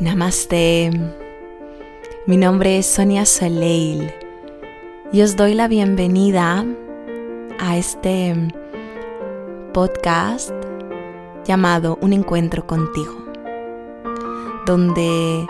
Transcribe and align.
Namaste. 0.00 0.92
Mi 2.26 2.36
nombre 2.36 2.78
es 2.78 2.86
Sonia 2.86 3.26
Soleil 3.26 4.14
y 5.10 5.22
os 5.22 5.36
doy 5.36 5.54
la 5.54 5.66
bienvenida 5.66 6.64
a 7.58 7.76
este 7.76 8.32
podcast 9.74 10.52
llamado 11.44 11.98
Un 12.00 12.12
encuentro 12.12 12.64
contigo, 12.64 13.12
donde 14.66 15.44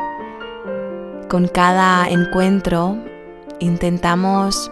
con 1.29 1.46
cada 1.49 2.09
encuentro 2.09 2.96
intentamos 3.59 4.71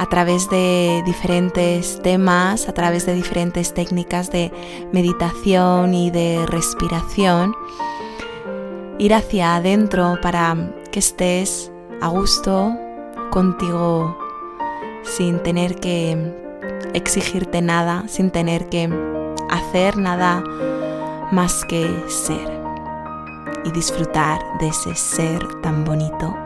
a 0.00 0.06
través 0.06 0.50
de 0.50 1.04
diferentes 1.06 2.02
temas, 2.02 2.68
a 2.68 2.72
través 2.72 3.06
de 3.06 3.14
diferentes 3.14 3.72
técnicas 3.72 4.32
de 4.32 4.50
meditación 4.92 5.94
y 5.94 6.10
de 6.10 6.44
respiración, 6.46 7.54
ir 8.98 9.14
hacia 9.14 9.56
adentro 9.56 10.18
para 10.20 10.56
que 10.90 10.98
estés 10.98 11.70
a 12.00 12.08
gusto 12.08 12.76
contigo 13.30 14.16
sin 15.04 15.42
tener 15.42 15.76
que 15.76 16.34
exigirte 16.94 17.62
nada, 17.62 18.04
sin 18.08 18.30
tener 18.30 18.68
que 18.68 18.88
hacer 19.50 19.96
nada 19.96 20.42
más 21.30 21.64
que 21.64 21.88
ser 22.08 22.58
y 23.64 23.70
disfrutar 23.70 24.40
de 24.60 24.68
ese 24.68 24.94
ser 24.94 25.46
tan 25.60 25.84
bonito 25.84 26.36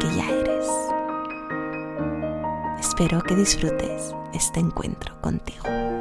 que 0.00 0.06
ya 0.16 0.28
eres. 0.30 0.66
Espero 2.80 3.22
que 3.22 3.36
disfrutes 3.36 4.14
este 4.32 4.60
encuentro 4.60 5.14
contigo. 5.20 5.93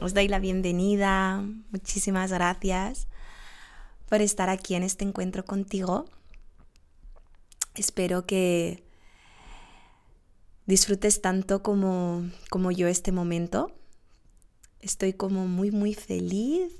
Os 0.00 0.12
doy 0.12 0.28
la 0.28 0.38
bienvenida. 0.38 1.42
Muchísimas 1.70 2.30
gracias 2.30 3.08
por 4.08 4.20
estar 4.20 4.50
aquí 4.50 4.74
en 4.74 4.82
este 4.82 5.04
encuentro 5.04 5.44
contigo. 5.46 6.04
Espero 7.74 8.26
que 8.26 8.84
disfrutes 10.66 11.22
tanto 11.22 11.62
como, 11.62 12.28
como 12.50 12.70
yo 12.70 12.88
este 12.88 13.12
momento. 13.12 13.72
Estoy 14.80 15.14
como 15.14 15.46
muy, 15.46 15.70
muy 15.70 15.94
feliz 15.94 16.72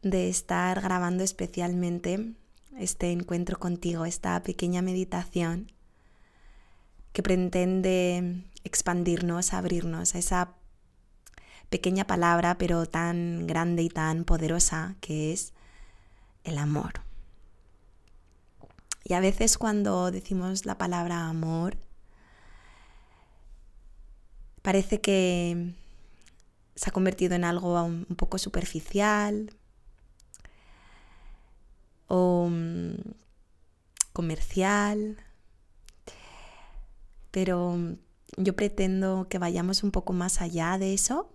de 0.00 0.30
estar 0.30 0.80
grabando 0.80 1.22
especialmente 1.22 2.32
este 2.78 3.12
encuentro 3.12 3.58
contigo, 3.58 4.06
esta 4.06 4.42
pequeña 4.42 4.80
meditación 4.80 5.70
que 7.12 7.22
pretende 7.22 8.44
expandirnos, 8.64 9.52
abrirnos 9.52 10.14
a 10.14 10.18
esa 10.18 10.54
pequeña 11.68 12.06
palabra, 12.06 12.58
pero 12.58 12.86
tan 12.86 13.46
grande 13.46 13.82
y 13.82 13.88
tan 13.88 14.24
poderosa 14.24 14.96
que 15.00 15.32
es 15.32 15.52
el 16.44 16.58
amor. 16.58 17.00
Y 19.04 19.14
a 19.14 19.20
veces 19.20 19.58
cuando 19.58 20.10
decimos 20.10 20.66
la 20.66 20.78
palabra 20.78 21.28
amor, 21.28 21.78
parece 24.62 25.00
que 25.00 25.74
se 26.74 26.90
ha 26.90 26.92
convertido 26.92 27.34
en 27.34 27.44
algo 27.44 27.82
un 27.82 28.16
poco 28.16 28.38
superficial 28.38 29.52
o 32.06 32.48
mm, 32.50 32.94
comercial, 34.12 35.16
pero 37.30 37.96
yo 38.36 38.56
pretendo 38.56 39.26
que 39.28 39.38
vayamos 39.38 39.82
un 39.82 39.90
poco 39.90 40.12
más 40.12 40.40
allá 40.40 40.78
de 40.78 40.94
eso 40.94 41.30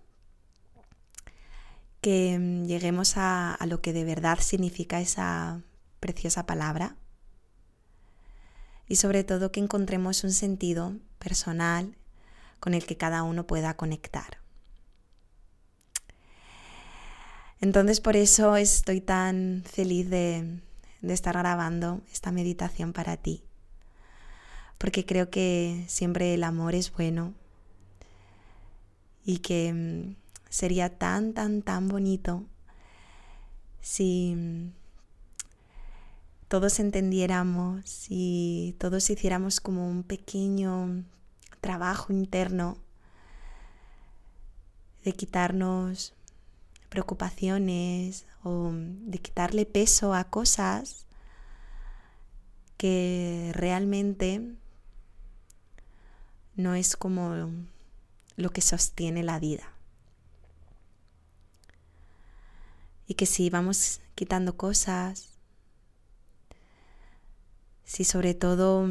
que 2.01 2.37
mm, 2.37 2.65
lleguemos 2.65 3.13
a, 3.17 3.57
lo 3.67 3.81
que 3.81 3.93
de 3.93 4.03
verdad 4.03 4.39
significa 4.39 5.01
esa 5.01 5.61
preciosa 5.99 6.45
palabra 6.45 6.95
y 8.87 8.97
sobre 8.97 9.23
todo 9.23 9.51
que 9.51 9.59
encontremos 9.59 10.23
un 10.23 10.31
sentido 10.31 10.93
personal 11.17 11.97
con 12.59 12.75
el 12.75 12.85
que 12.85 12.97
cada 12.97 13.23
uno 13.23 13.47
pueda 13.47 13.75
conectar. 13.75 14.37
Entonces 17.59 18.01
por 18.01 18.15
eso 18.15 18.55
estoy 18.55 19.01
tan 19.01 19.63
feliz 19.65 20.09
de 20.09 20.61
estar 21.01 21.35
grabando 21.35 22.01
esta 22.11 22.31
meditación 22.31 22.93
para 22.93 23.17
ti, 23.17 23.43
porque 24.77 25.05
creo 25.05 25.29
que 25.29 25.85
siempre 25.87 26.33
el 26.33 26.43
amor 26.43 26.75
es 26.75 26.91
bueno 26.91 27.33
y 29.23 29.39
que 29.39 29.73
mm, 29.73 30.25
Sería 30.55 30.87
tan, 30.87 31.33
tan, 31.33 31.61
tan 31.63 31.89
bonito 31.89 32.45
si 33.81 34.71
todos 36.47 36.79
entendiéramos, 36.79 37.83
si 37.89 38.73
todos 38.79 39.09
hiciéramos 39.09 39.59
como 39.59 39.89
un 39.89 40.03
pequeño 40.03 41.03
trabajo 41.59 42.13
interno 42.13 42.77
de 45.03 45.11
quitarnos 45.11 46.13
preocupaciones 46.87 48.25
o 48.41 48.71
de 48.73 49.17
quitarle 49.17 49.65
peso 49.65 50.13
a 50.13 50.23
cosas 50.23 51.05
que 52.77 53.51
realmente 53.53 54.55
no 56.55 56.75
es 56.75 56.95
como 56.95 57.51
lo 58.35 58.49
que 58.49 58.61
sostiene 58.61 59.23
la 59.23 59.39
vida. 59.39 59.75
y 63.07 63.15
que 63.15 63.25
si 63.25 63.49
vamos 63.49 64.01
quitando 64.15 64.57
cosas, 64.57 65.29
si 67.83 68.03
sobre 68.03 68.33
todo 68.33 68.87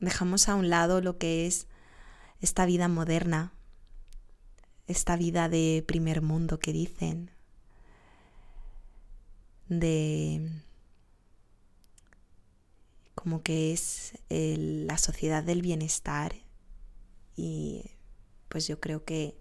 dejamos 0.00 0.48
a 0.48 0.54
un 0.54 0.70
lado 0.70 1.00
lo 1.00 1.18
que 1.18 1.46
es 1.46 1.66
esta 2.40 2.66
vida 2.66 2.88
moderna, 2.88 3.52
esta 4.86 5.16
vida 5.16 5.48
de 5.48 5.84
primer 5.86 6.20
mundo 6.20 6.58
que 6.58 6.72
dicen, 6.72 7.30
de 9.68 10.50
como 13.22 13.42
que 13.42 13.74
es 13.74 14.14
la 14.30 14.96
sociedad 14.96 15.44
del 15.44 15.60
bienestar 15.60 16.34
y 17.36 17.84
pues 18.48 18.66
yo 18.66 18.80
creo 18.80 19.04
que 19.04 19.36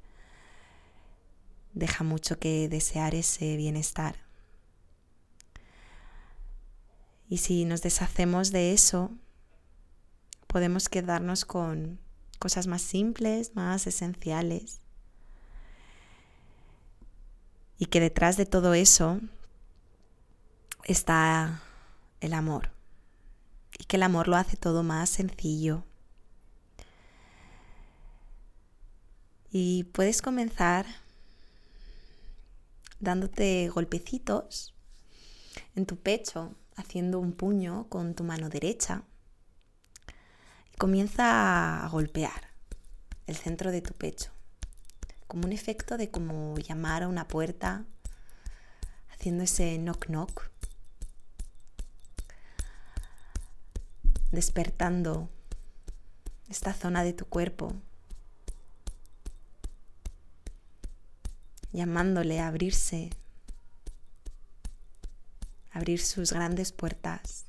deja 1.72 2.04
mucho 2.04 2.40
que 2.40 2.68
desear 2.68 3.16
ese 3.16 3.56
bienestar. 3.56 4.18
Y 7.30 7.38
si 7.38 7.64
nos 7.64 7.82
deshacemos 7.82 8.52
de 8.52 8.74
eso, 8.74 9.12
podemos 10.48 10.90
quedarnos 10.90 11.46
con 11.46 12.02
cosas 12.38 12.68
más 12.68 12.82
simples, 12.82 13.56
más 13.56 13.88
esenciales. 13.88 14.82
Y 17.78 17.86
que 17.86 18.02
detrás 18.02 18.36
de 18.36 18.46
todo 18.46 18.74
eso 18.74 19.22
está 20.84 21.62
el 22.20 22.34
amor. 22.34 22.78
Y 23.80 23.86
que 23.86 23.98
el 23.98 24.04
amor 24.04 24.28
lo 24.28 24.36
hace 24.36 24.58
todo 24.58 24.84
más 24.84 25.10
sencillo. 25.10 25.84
Y 29.52 29.86
puedes 29.86 30.22
comenzar 30.22 30.86
dándote 33.00 33.70
golpecitos 33.70 34.76
en 35.76 35.86
tu 35.86 35.98
pecho, 35.98 36.54
haciendo 36.76 37.20
un 37.20 37.34
puño 37.34 37.88
con 37.90 38.14
tu 38.14 38.24
mano 38.24 38.50
derecha. 38.50 39.04
Y 40.74 40.78
comienza 40.78 41.84
a 41.84 41.90
golpear 41.90 42.50
el 43.26 43.36
centro 43.36 43.72
de 43.72 43.82
tu 43.82 43.94
pecho, 43.94 44.32
como 45.28 45.46
un 45.46 45.52
efecto 45.52 45.98
de 45.98 46.12
como 46.12 46.58
llamar 46.58 47.04
a 47.04 47.08
una 47.08 47.28
puerta, 47.28 47.86
haciendo 49.10 49.44
ese 49.44 49.78
knock 49.78 50.08
knock, 50.08 50.50
despertando 54.32 55.30
esta 56.50 56.74
zona 56.74 57.04
de 57.04 57.14
tu 57.14 57.26
cuerpo 57.26 57.74
llamándole 61.72 62.40
a 62.40 62.48
abrirse, 62.48 63.12
abrir 65.72 66.02
sus 66.02 66.34
grandes 66.34 66.72
puertas. 66.72 67.49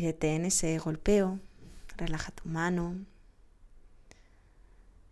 Y 0.00 0.04
detén 0.04 0.46
ese 0.46 0.78
golpeo, 0.78 1.40
relaja 1.98 2.32
tu 2.32 2.48
mano. 2.48 3.04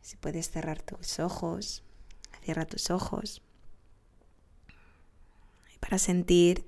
Si 0.01 0.17
puedes 0.17 0.51
cerrar 0.51 0.81
tus 0.81 1.19
ojos, 1.21 1.83
cierra 2.43 2.65
tus 2.65 2.89
ojos. 2.89 3.43
Y 5.75 5.77
para 5.77 5.99
sentir 5.99 6.65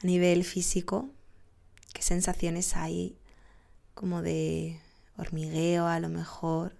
a 0.00 0.06
nivel 0.06 0.44
físico 0.44 1.10
qué 1.92 2.02
sensaciones 2.02 2.76
hay 2.76 3.18
como 3.94 4.22
de 4.22 4.80
hormigueo 5.16 5.88
a 5.88 5.98
lo 5.98 6.08
mejor, 6.08 6.76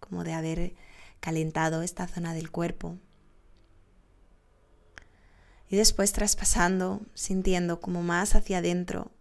como 0.00 0.22
de 0.22 0.34
haber 0.34 0.74
calentado 1.20 1.80
esta 1.80 2.06
zona 2.06 2.34
del 2.34 2.50
cuerpo. 2.50 2.98
Y 5.70 5.76
después 5.76 6.12
traspasando, 6.12 7.00
sintiendo 7.14 7.80
como 7.80 8.02
más 8.02 8.34
hacia 8.34 8.58
adentro. 8.58 9.15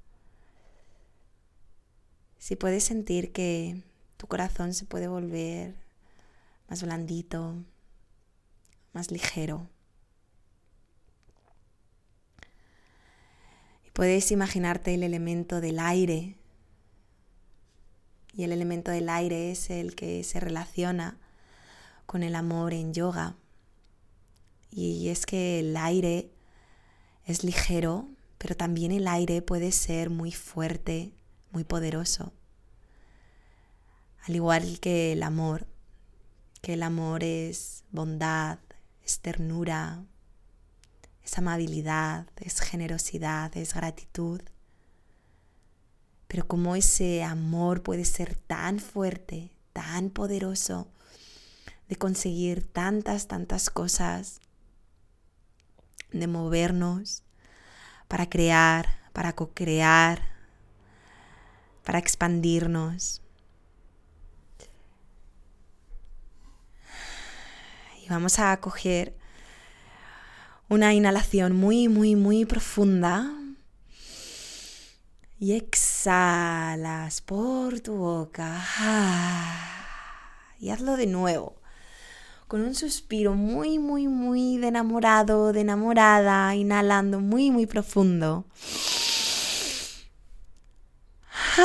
Si 2.46 2.56
puedes 2.56 2.84
sentir 2.84 3.32
que 3.32 3.82
tu 4.18 4.28
corazón 4.28 4.76
se 4.76 4.86
puede 4.86 5.08
volver 5.08 5.74
más 6.70 6.84
blandito, 6.84 7.56
más 8.94 9.10
ligero. 9.10 9.68
Y 13.84 13.90
puedes 13.90 14.32
imaginarte 14.32 14.94
el 14.94 15.02
elemento 15.02 15.60
del 15.60 15.80
aire. 15.80 16.36
Y 18.32 18.44
el 18.44 18.52
elemento 18.52 18.92
del 18.92 19.10
aire 19.10 19.50
es 19.50 19.72
el 19.72 19.96
que 19.96 20.24
se 20.24 20.40
relaciona 20.40 21.18
con 22.06 22.22
el 22.22 22.36
amor 22.36 22.76
en 22.76 22.94
yoga. 22.94 23.36
Y 24.70 25.10
es 25.10 25.26
que 25.26 25.62
el 25.62 25.76
aire 25.76 26.30
es 27.26 27.44
ligero, 27.44 28.08
pero 28.38 28.56
también 28.56 28.92
el 28.92 29.08
aire 29.08 29.42
puede 29.42 29.72
ser 29.72 30.12
muy 30.12 30.32
fuerte, 30.32 31.12
muy 31.56 31.64
poderoso. 31.64 32.34
Al 34.28 34.36
igual 34.36 34.80
que 34.82 35.14
el 35.14 35.24
amor, 35.24 35.66
que 36.62 36.74
el 36.74 36.84
amor 36.84 37.24
es 37.24 37.86
bondad, 37.92 38.60
es 39.02 39.22
ternura, 39.22 40.04
es 41.24 41.38
amabilidad, 41.38 42.28
es 42.36 42.60
generosidad, 42.60 43.56
es 43.56 43.74
gratitud. 43.74 44.42
Pero 46.28 46.46
como 46.46 46.76
ese 46.76 47.24
amor 47.24 47.84
puede 47.84 48.04
ser 48.04 48.36
tan 48.36 48.80
fuerte, 48.80 49.52
tan 49.72 50.10
poderoso, 50.10 50.90
de 51.88 51.96
conseguir 51.96 52.68
tantas, 52.68 53.28
tantas 53.28 53.70
cosas, 53.70 54.42
de 56.12 56.28
movernos 56.28 57.24
para 58.10 58.30
crear, 58.30 59.00
para 59.14 59.34
co-crear, 59.34 60.35
para 61.86 62.00
expandirnos. 62.00 63.22
Y 68.04 68.10
vamos 68.10 68.40
a 68.40 68.60
coger 68.60 69.16
una 70.68 70.94
inhalación 70.94 71.56
muy, 71.56 71.88
muy, 71.88 72.16
muy 72.16 72.46
profunda. 72.46 73.32
Y 75.40 75.54
exhalas 75.54 77.22
por 77.22 77.80
tu 77.82 77.96
boca. 77.96 78.62
Y 80.60 80.70
hazlo 80.70 80.98
de 80.98 81.08
nuevo 81.08 81.56
con 82.48 82.62
un 82.62 82.76
suspiro 82.76 83.34
muy, 83.34 83.80
muy, 83.80 84.08
muy 84.08 84.58
de 84.58 84.68
enamorado, 84.68 85.52
de 85.52 85.62
enamorada, 85.62 86.54
inhalando 86.56 87.20
muy, 87.20 87.50
muy 87.52 87.66
profundo. 87.66 88.46
Y 91.58 91.62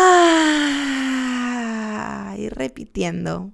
repitiendo. 2.49 3.51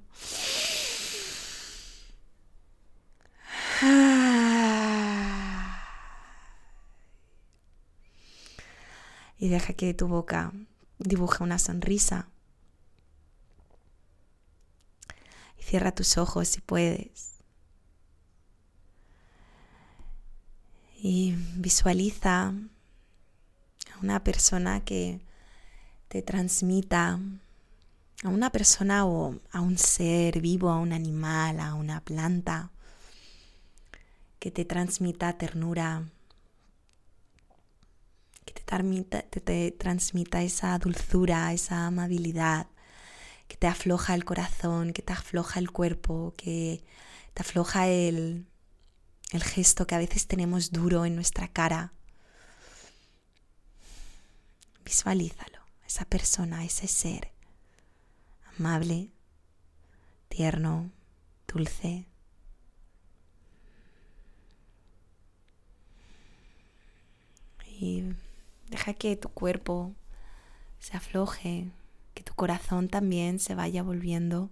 Y 9.39 9.49
deja 9.49 9.73
que 9.73 9.95
tu 9.95 10.09
boca 10.09 10.53
dibuje 10.99 11.43
una 11.43 11.59
sonrisa. 11.59 12.29
Cierra 15.59 15.93
tus 15.93 16.19
ojos 16.19 16.49
si 16.49 16.61
puedes. 16.61 17.37
Y 20.99 21.35
visualiza 21.55 22.49
a 22.49 22.53
una 24.03 24.23
persona 24.23 24.85
que 24.85 25.23
te 26.09 26.23
transmita, 26.23 27.19
a 28.23 28.29
una 28.29 28.51
persona 28.51 29.05
o 29.05 29.39
a 29.51 29.61
un 29.61 29.77
ser 29.79 30.41
vivo, 30.41 30.71
a 30.71 30.79
un 30.79 30.93
animal, 30.93 31.61
a 31.61 31.75
una 31.75 32.01
planta, 32.01 32.71
que 34.39 34.51
te 34.51 34.65
transmita 34.65 35.37
ternura, 35.37 36.05
que 38.45 39.41
te, 39.41 39.71
transmita 39.73 40.43
esa 40.43 40.79
dulzura, 40.79 41.53
esa 41.53 41.87
amabilidad, 41.87 42.69
que 43.49 43.57
te 43.57 43.67
afloja 43.67 44.15
el 44.15 44.25
corazón, 44.25 44.93
que 44.93 45.03
te 45.03 45.13
afloja 45.13 45.61
el 45.61 45.71
cuerpo, 45.71 46.35
que 46.37 46.83
te 47.35 47.43
afloja 47.43 47.89
el, 47.89 48.47
el 49.33 49.43
gesto 49.43 49.87
que 49.87 49.95
a 49.95 49.99
veces 49.99 50.27
tenemos 50.27 50.71
duro 50.71 51.05
en 51.05 51.15
nuestra 51.15 51.49
cara. 51.49 51.93
Visualízalo, 54.85 55.56
esa 55.87 56.05
persona, 56.05 56.65
ese 56.65 56.89
ser, 56.89 57.31
amable, 58.59 59.11
tierno, 60.29 60.91
dulce. 61.47 62.07
Y 67.79 68.05
deja 68.69 68.95
que 68.95 69.17
tu 69.17 69.29
cuerpo 69.29 69.95
se 70.79 70.97
afloje, 70.97 71.71
que 72.15 72.23
tu 72.23 72.35
corazón 72.35 72.89
también 72.89 73.39
se 73.39 73.55
vaya 73.55 73.83
volviendo 73.83 74.51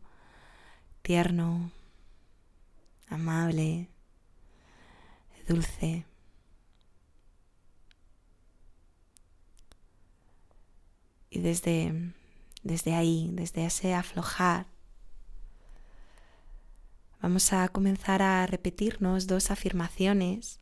tierno, 1.02 1.70
amable, 3.08 3.88
dulce. 5.46 6.04
Y 11.34 11.40
desde, 11.40 12.12
desde 12.62 12.94
ahí, 12.94 13.28
desde 13.32 13.66
ese 13.66 13.92
aflojar, 13.92 14.68
vamos 17.20 17.52
a 17.52 17.68
comenzar 17.68 18.22
a 18.22 18.46
repetirnos 18.46 19.26
dos 19.26 19.50
afirmaciones 19.50 20.60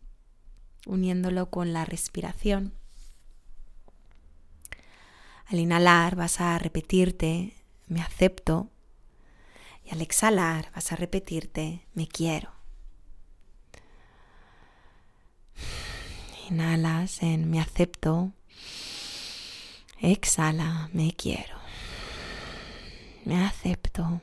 uniéndolo 0.87 1.51
con 1.51 1.75
la 1.75 1.85
respiración. 1.85 2.73
Al 5.45 5.59
inhalar 5.59 6.17
vas 6.17 6.41
a 6.41 6.59
repetirte, 6.59 7.53
me 7.87 8.01
acepto. 8.01 8.71
Y 9.85 9.91
al 9.91 10.01
exhalar 10.01 10.73
vas 10.75 10.91
a 10.91 10.97
repetirte, 10.97 11.87
me 11.93 12.09
quiero. 12.09 12.51
Inhalas 16.49 17.23
en 17.23 17.51
me 17.51 17.61
acepto. 17.61 18.33
Exhala, 20.03 20.91
me 20.93 21.13
quiero. 21.13 21.57
Me 23.25 23.45
acepto. 23.45 24.21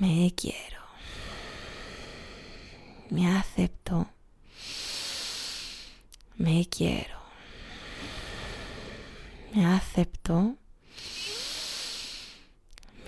Me 0.00 0.32
quiero. 0.34 0.82
Me 3.10 3.28
acepto. 3.28 4.08
Me 6.36 6.64
quiero 6.66 7.18
me 9.54 9.64
acepto, 9.64 10.56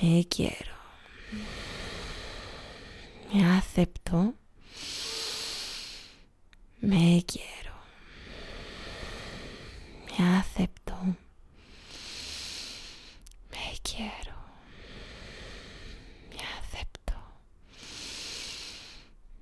me 0.00 0.26
quiero, 0.28 0.74
me 3.32 3.44
acepto, 3.44 4.34
me 6.80 7.24
quiero, 7.24 7.74
me 10.18 10.38
acepto, 10.38 11.16
me 13.52 13.78
quiero, 13.82 14.34
me 16.30 16.40
acepto, 16.40 17.14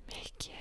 me 0.07 0.23
quiero. 0.37 0.59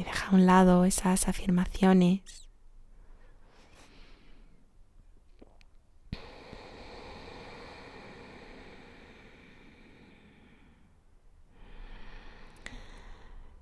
Y 0.00 0.02
deja 0.02 0.28
a 0.28 0.34
un 0.34 0.46
lado 0.46 0.86
esas 0.86 1.28
afirmaciones. 1.28 2.48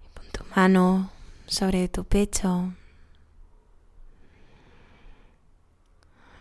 Y 0.05 0.09
pon 0.15 0.27
tu 0.33 0.45
mano 0.55 1.11
sobre 1.49 1.89
tu 1.89 2.05
pecho 2.05 2.73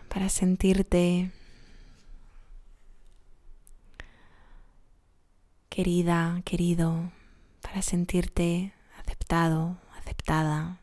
para 0.08 0.28
sentirte 0.28 1.32
querida, 5.68 6.40
querido, 6.44 7.10
para 7.62 7.82
sentirte 7.82 8.72
aceptado, 8.96 9.76
aceptada. 10.08 10.78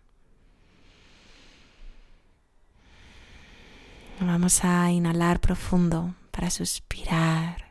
Vamos 4.19 4.63
a 4.63 4.91
inhalar 4.91 5.39
profundo 5.39 6.15
para 6.31 6.49
suspirar. 6.49 7.65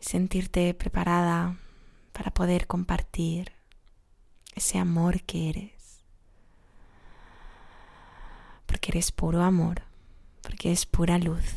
sentirte 0.00 0.72
preparada 0.72 1.54
para 2.18 2.32
poder 2.32 2.66
compartir 2.66 3.52
ese 4.56 4.76
amor 4.76 5.22
que 5.22 5.50
eres. 5.50 6.02
Porque 8.66 8.90
eres 8.90 9.12
puro 9.12 9.40
amor, 9.40 9.82
porque 10.42 10.72
es 10.72 10.84
pura 10.84 11.16
luz. 11.18 11.54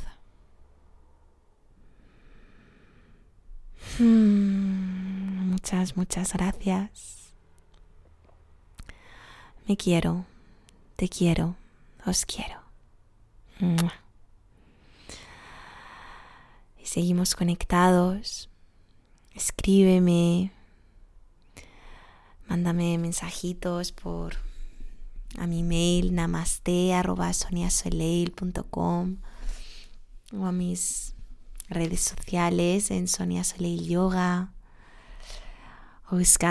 Hmm, 3.98 5.50
muchas, 5.50 5.98
muchas 5.98 6.32
gracias. 6.34 7.34
Me 9.68 9.76
quiero, 9.76 10.28
te 10.96 11.10
quiero, 11.10 11.56
os 12.06 12.24
quiero. 12.28 12.62
Y 16.78 16.86
seguimos 16.86 17.34
conectados. 17.34 18.51
Escríbeme, 19.34 20.52
mándame 22.48 22.98
mensajitos 22.98 23.94
por 23.94 24.36
a 25.38 25.48
mi 25.48 25.64
mail 25.64 26.14
namaste 26.14 26.94
o 30.38 30.46
a 30.46 30.52
mis 30.52 31.16
redes 31.70 32.02
sociales 32.02 32.92
en 32.92 33.08
Sonia 33.08 33.46
Soleil 33.46 33.88
Yoga 33.88 34.52
o 36.10 36.20